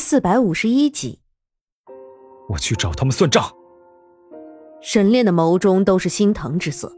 [0.00, 1.20] 四百五十一集，
[2.48, 3.44] 我去找他们算账。
[4.80, 6.90] 沈炼的眸中都是心疼之色，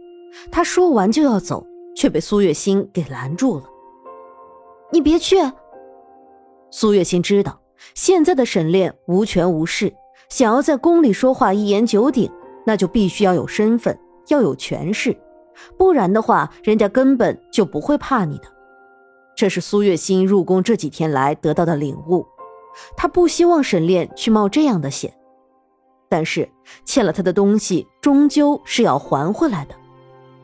[0.52, 3.64] 他说完就要走，却被苏月心给拦住了。
[4.92, 5.36] 你别去。
[6.70, 7.60] 苏月心知道
[7.93, 9.93] 现在的沈炼无权无势，
[10.29, 12.30] 想要在宫里说话一言九鼎，
[12.64, 13.98] 那就必须要有身份，
[14.29, 15.14] 要有权势，
[15.77, 18.45] 不然的话，人家根本就不会怕你的。
[19.34, 22.25] 这是苏月心入宫这几天来得到的领悟。
[22.96, 25.12] 他不希望沈炼去冒这样的险，
[26.09, 26.48] 但是
[26.84, 29.74] 欠了他的东西终究是要还回来的。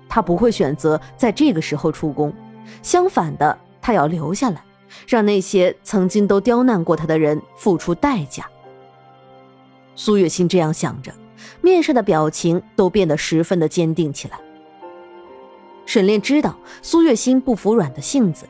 [0.08, 2.32] 他不会选择在这个时候出宫，
[2.82, 4.62] 相反的，他要留下来，
[5.06, 8.48] 让那些曾经都刁难过他的人付出代价。
[9.94, 11.12] 苏月心这样想着，
[11.60, 14.38] 面上的表情都变得十分的坚定起来。
[15.84, 18.46] 沈炼知道苏月心不服软的性子，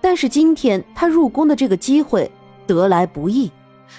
[0.00, 2.30] 但是今天他入宫的这个机会。
[2.74, 3.50] 得来不易，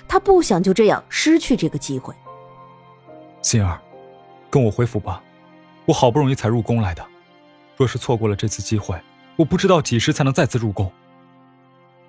[0.07, 2.13] 他不想就这样失去这个机会。
[3.41, 3.79] 心儿，
[4.49, 5.21] 跟我回府吧，
[5.85, 7.05] 我好不容易才入宫来的，
[7.75, 8.99] 若是错过了这次机会，
[9.35, 10.91] 我不知道几时才能再次入宫。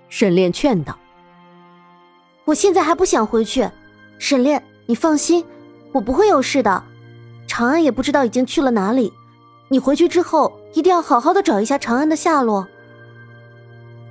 [0.08, 0.98] 沈炼劝道
[2.44, 3.68] ：“我现在还不想回去，
[4.18, 5.44] 沈炼，你放心，
[5.92, 6.84] 我不会有事的。
[7.46, 9.12] 长安也不知道已经去了哪里，
[9.68, 12.68] 你回去之后一定要好好的找一下长安的下落。”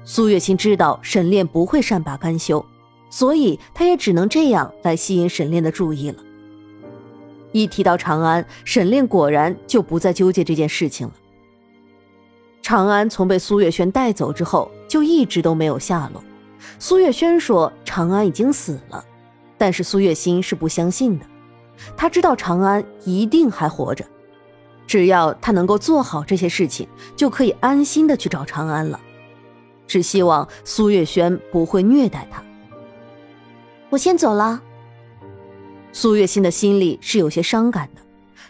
[0.04, 2.66] 苏月心知道沈炼不会善罢甘休，
[3.10, 6.18] 所以他也只能这样来吸引沈炼的注意了。
[7.52, 11.14] 一提到长安，沈炼果然就不再纠结这件事情了。
[12.62, 16.24] 长安从被苏月轩带走之后，就一直都没有下落。
[16.80, 19.04] 苏月轩说长安已经死了，
[19.58, 21.26] 但是苏月心是不相信的。
[21.98, 24.06] 他知道长安一定还活着，
[24.88, 29.00] 只要他能够做好这些事情，就可以安心的去找长安了。
[29.92, 32.42] 只希望苏月轩不会虐待他。
[33.90, 34.62] 我先走了。
[35.92, 38.02] 苏月心的心里是有些伤感的，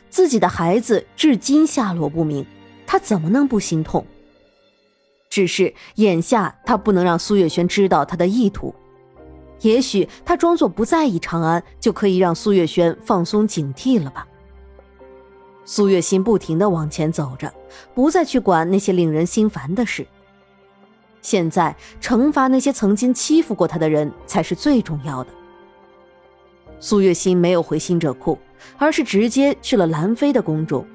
[0.07, 2.45] 自己的孩子至今下落不明，
[2.85, 4.05] 他怎么能不心痛？
[5.31, 8.75] 只是眼下他不能让苏月轩知道他的意图，
[9.61, 14.27] 也许他装作不在意长安，就可以让苏月轩放松警惕了吧？
[15.65, 17.51] 苏月心不停的往前走着，
[17.95, 20.05] 不再去管那些令人心烦的事。
[21.21, 25.29] 现在惩罚那些曾经欺负过他的人才是最重要的。
[26.79, 28.37] 苏月心没有回新者库，
[28.77, 30.85] 而是直接去了兰妃的宫中。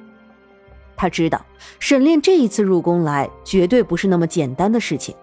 [0.97, 1.44] 他知道
[1.78, 5.14] 沈炼这一次入宫来绝对不是那么简单的事情。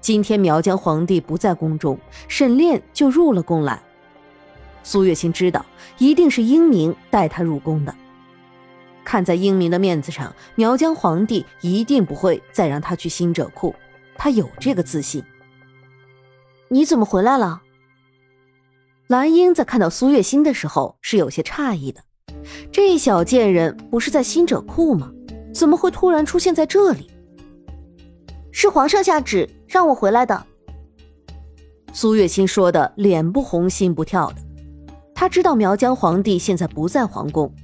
[0.00, 1.98] 今天苗疆皇帝不在宫中，
[2.28, 3.80] 沈炼就入了宫来。
[4.82, 5.64] 苏月心知道
[5.98, 7.94] 一定是英明带他入宫的。
[9.04, 13.74] 看在英明的面子上，苗疆皇帝一定不会再让他去新者库。
[14.16, 15.22] 他有这个自信。
[16.68, 17.62] 你怎么回来了？
[19.08, 22.00] 蓝英在看到苏月心的时候是有些诧异的。
[22.72, 25.12] 这小贱人不是在新者库吗？
[25.52, 27.10] 怎么会突然出现在这里？
[28.50, 30.46] 是皇上下旨让我回来的。
[31.92, 34.36] 苏月心说的脸不红心不跳的。
[35.14, 37.54] 他知道苗疆皇帝现在不在皇宫，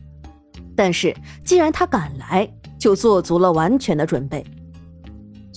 [0.76, 2.48] 但是既然他敢来，
[2.78, 4.44] 就做足了完全的准备。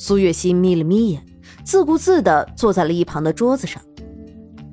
[0.03, 1.23] 苏月心眯了眯眼，
[1.63, 3.79] 自顾自地坐在了一旁的桌子上。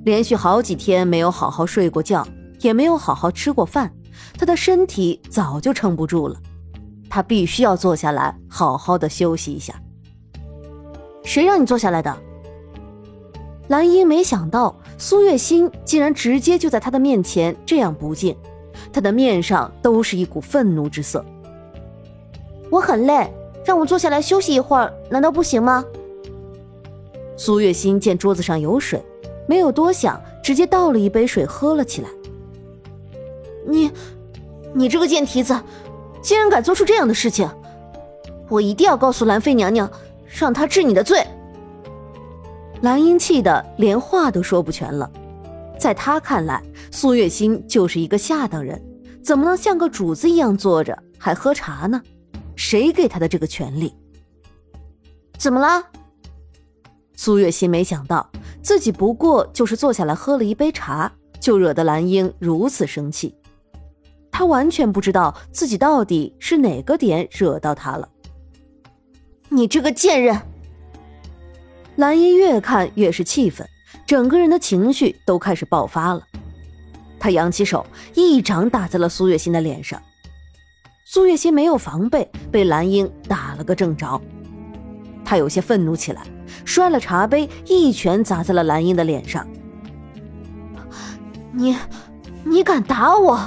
[0.06, 2.26] 连续好几天没有好好睡过觉，
[2.60, 3.92] 也没有好好吃过饭，
[4.38, 6.36] 他的身体早就撑不住了。
[7.10, 9.74] 他必须要坐下来，好好的休息一下。
[11.24, 12.16] 谁让你坐下来的？
[13.68, 18.34] 蓝英没想到苏月心竟然直接就在他的面前这样不敬，
[18.90, 21.22] 他的面上都是一股愤怒之色。
[22.70, 23.30] 我很累。
[23.68, 25.84] 让我坐下来休息一会儿，难道不行吗？
[27.36, 28.98] 苏月心见桌子上有水，
[29.46, 32.08] 没有多想，直接倒了一杯水喝了起来。
[33.66, 33.92] 你，
[34.72, 35.54] 你这个贱蹄子，
[36.22, 37.46] 竟然敢做出这样的事情！
[38.48, 39.90] 我一定要告诉兰妃娘娘，
[40.26, 41.22] 让她治你的罪。
[42.80, 45.10] 兰英气得连话都说不全了。
[45.78, 48.82] 在她看来，苏月心就是一个下等人，
[49.22, 52.00] 怎么能像个主子一样坐着还喝茶呢？
[52.58, 53.94] 谁给他的这个权利？
[55.38, 55.86] 怎么了？
[57.14, 58.28] 苏月心没想到
[58.60, 61.10] 自己不过就是坐下来喝了一杯茶，
[61.40, 63.32] 就惹得蓝英如此生气。
[64.32, 68.08] 他完全不知道自己到底是哪个点惹到他了。
[69.48, 70.42] 你这个贱人！
[71.94, 73.66] 蓝英越看越是气愤，
[74.04, 76.22] 整个人的情绪都开始爆发了。
[77.20, 80.02] 他扬起手，一掌打在了苏月心的脸上。
[81.10, 84.20] 苏月心没有防备，被蓝英打了个正着。
[85.24, 86.20] 他有些愤怒起来，
[86.66, 89.48] 摔了茶杯，一拳砸在了蓝英的脸上，
[91.50, 91.74] 你，
[92.44, 93.40] 你敢打我？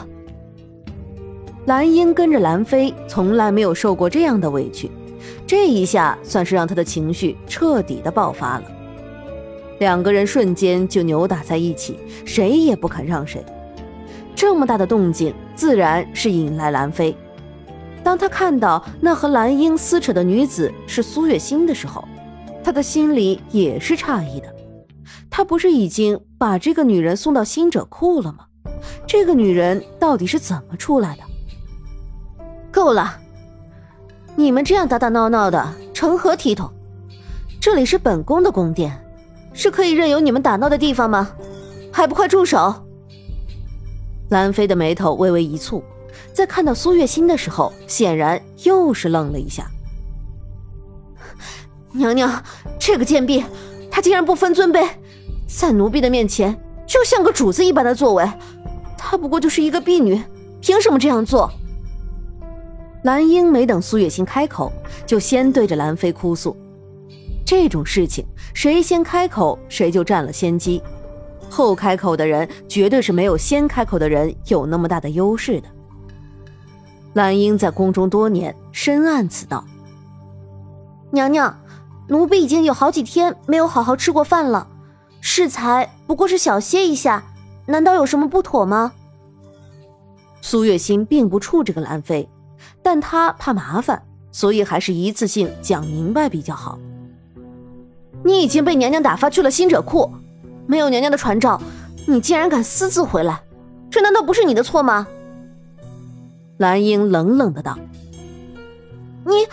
[1.68, 4.90] 蓝英跟着蓝飞，从来没有受过这样的委屈，
[5.46, 8.64] 这一下算是让他的情绪彻底的爆发了。
[9.78, 13.46] 两个人瞬间就扭打在一起，谁也不肯让谁。
[14.34, 17.16] 这么大的动静，自然是引来蓝飞。
[18.12, 22.04] 当他看到那和蓝英撕扯的女子是苏月心的时候，
[22.62, 24.54] 他的心里也是诧异的。
[25.30, 28.40] 他不是已经把这个女人送到新者库了吗？
[29.08, 31.24] 这个女人到底是怎么出来的？
[32.70, 33.18] 够了！
[34.36, 36.70] 你们这样打打闹闹的，成何体统？
[37.62, 38.92] 这里是本宫的宫殿，
[39.54, 41.32] 是可以任由你们打闹的地方吗？
[41.94, 42.74] 还不快住手！
[44.32, 45.82] 兰妃的眉头微微一蹙，
[46.34, 49.70] 在看到苏月心的时候，显然又是愣了一下。
[51.92, 52.42] 娘娘，
[52.80, 53.44] 这个贱婢，
[53.90, 54.88] 她竟然不分尊卑，
[55.48, 56.58] 在奴婢的面前
[56.88, 58.30] 就像个主子一般的作为。
[58.98, 60.22] 她不过就是一个婢女，
[60.62, 61.52] 凭什么这样做？
[63.04, 64.72] 蓝英没等苏月心开口，
[65.06, 66.56] 就先对着兰妃哭诉。
[67.46, 70.82] 这种事情，谁先开口，谁就占了先机。
[71.50, 75.68] 后开口的人，绝对是没有先开口的人有那么大的优势的。
[77.14, 79.64] 蓝英在宫中多年，深谙此道。
[81.12, 81.58] 娘娘，
[82.08, 84.68] 奴婢已经有好几天没有好好吃过饭了，
[85.20, 87.24] 适才不过是小歇一下，
[87.66, 88.94] 难道有什么不妥吗？
[90.42, 92.28] 苏月心并不怵这个兰妃。
[92.84, 96.80] 但他怕麻烦，所以还是一次性讲明白比较好。
[98.24, 100.12] 你已经被娘娘打发去了新者库，
[100.66, 101.62] 没有娘娘的传召，
[102.08, 103.44] 你竟然敢私自回来，
[103.90, 105.08] 这难道不是你的错吗？
[106.62, 107.76] 蓝英冷冷的道。
[109.26, 109.48] 你，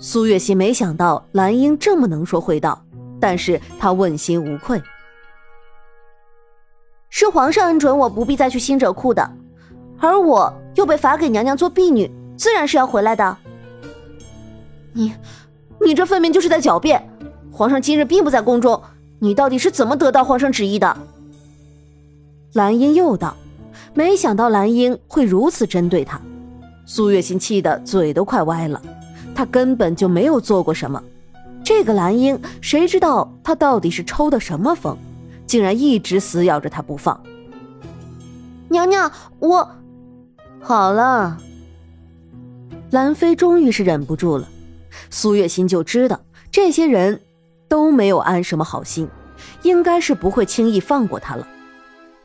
[0.00, 2.84] 苏月心没想到蓝英这么能说会道，
[3.20, 4.82] 但是她问心无愧。
[7.08, 9.30] 是皇上恩准我不必再去新者库的。
[10.00, 13.36] 而我又被罚给娘娘做婢女，自然是要回来的。
[14.92, 15.14] 你，
[15.80, 17.08] 你这分明就是在狡辩！
[17.52, 18.82] 皇上今日并不在宫中，
[19.20, 20.96] 你到底是怎么得到皇上旨意的？
[22.54, 23.36] 蓝英又道，
[23.94, 26.20] 没想到蓝英会如此针对他。
[26.86, 28.80] 苏月心气得嘴都快歪了，
[29.34, 31.02] 他根本就没有做过什么。
[31.64, 34.96] 这个蓝英，谁知道他到底是抽的什么风，
[35.46, 37.18] 竟然一直死咬着他不放。
[38.68, 39.68] 娘娘，我。
[40.60, 41.38] 好了，
[42.90, 44.48] 兰妃终于是忍不住了。
[45.10, 47.20] 苏月心就知道这些人
[47.68, 49.08] 都没有安什么好心，
[49.62, 51.46] 应该是不会轻易放过他了。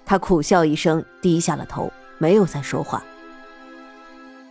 [0.08, 3.04] 他苦笑一声，低下了头，没有再说话。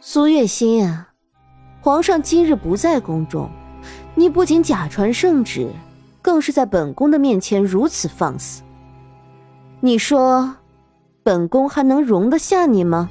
[0.03, 1.09] 苏月心啊，
[1.81, 3.51] 皇上今日不在宫中，
[4.15, 5.71] 你不仅假传圣旨，
[6.21, 8.63] 更是在本宫的面前如此放肆。
[9.81, 10.57] 你说，
[11.23, 13.09] 本宫还能容得下你吗？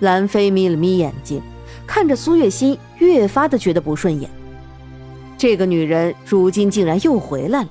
[0.00, 1.40] 兰妃眯了眯眼睛，
[1.86, 4.30] 看着苏月心，越发的觉得不顺眼。
[5.38, 7.70] 这个女人如今竟然又回来了，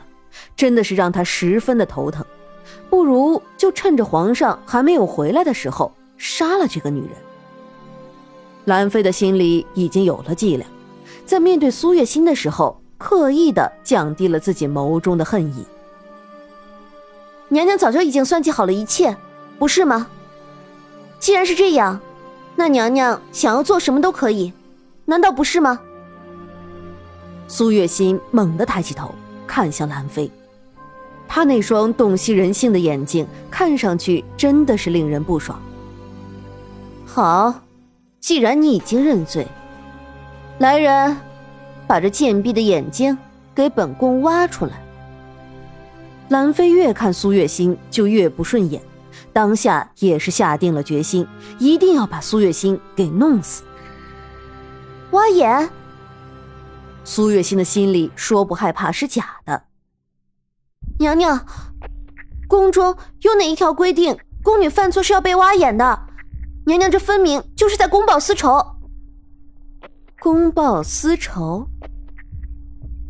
[0.56, 2.26] 真的是让她十分的头疼。
[2.90, 7.12] 不如就趁着皇上还没有回来的时候杀了这个女人。
[8.66, 10.70] 兰妃的心里已经有了计量，
[11.26, 15.66] 在面对苏月心的时候，刻意的降低了自己眸中的恨意。
[17.50, 19.16] 娘娘早就已经算计好了一切，
[19.60, 20.08] 不是吗？
[21.20, 22.00] 既然是这样。
[22.58, 24.54] 那娘娘想要做什么都可以，
[25.04, 25.78] 难道不是吗？
[27.50, 29.14] 苏月心猛地抬起头，
[29.46, 30.32] 看向兰妃，
[31.28, 35.60] 她那双洞悉人性的眼睛，看上去真的是令人不爽。
[37.06, 37.54] 好，
[38.20, 39.48] 既然你已经认罪，
[40.60, 41.16] 来人，
[41.88, 43.18] 把这贱婢的眼睛
[43.54, 44.82] 给本宫挖出来。
[46.30, 48.82] 兰妃越看苏月心就越不顺眼。
[49.32, 51.28] 当下也是下定了决心，
[51.60, 53.64] 一定要把苏月心给弄死。
[55.12, 55.70] 挖眼，
[57.04, 59.64] 苏月心的心里说不害怕是假的。
[60.98, 61.46] 娘娘，
[62.48, 66.08] 宫中有哪一条规定宫女犯错是要被挖眼的？
[66.66, 68.64] 娘娘这分明就是在公报私仇。
[70.20, 71.68] 公报私仇？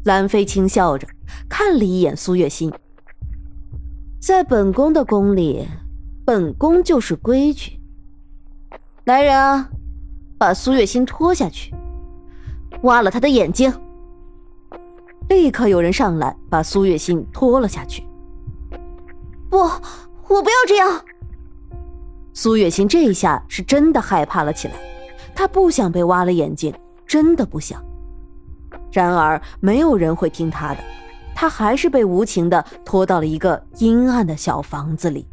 [0.04, 1.08] 兰妃轻笑着
[1.48, 2.74] 看了一眼苏月心，
[4.20, 5.68] 在本宫的宫里。
[6.26, 7.80] 本宫就是规矩。
[9.04, 9.70] 来人啊，
[10.40, 11.72] 把苏月心拖下去，
[12.82, 13.72] 挖了他的眼睛。
[15.30, 18.04] 立刻有人上来，把苏月心拖了下去。
[19.50, 21.02] 不，我不要这样。
[22.34, 24.74] 苏月心这一下是真的害怕了起来，
[25.34, 26.74] 她不想被挖了眼睛，
[27.08, 27.84] 真的不想。
[28.92, 30.84] 然而没有人会听她的，
[31.34, 35.28] 她还是被无情的拖到了一个阴暗的小房子里。